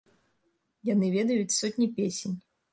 [0.93, 2.37] Яны ведаюць сотні песень.